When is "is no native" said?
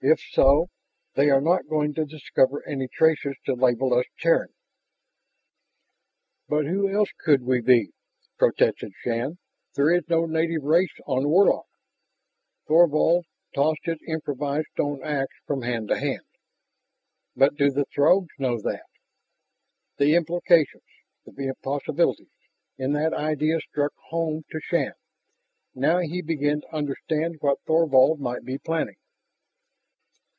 9.92-10.62